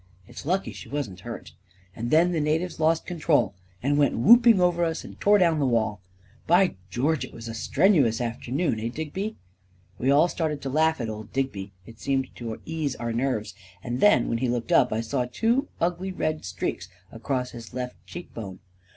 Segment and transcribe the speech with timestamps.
[0.27, 1.51] It's lucky she wasn't hurt!
[1.95, 3.53] And then the natives lost control,
[3.83, 6.01] and went whooping over us and tore down the wall
[6.47, 9.35] I By George, it was a strenuous afternoon— eh, Digby?"
[9.99, 13.53] We all started to laugh at old Digby— it seemed to ease our nerves—
[13.83, 18.03] and then, when he looked up, I saw two ugly red streaks across his left
[18.07, 18.57] cheek bone.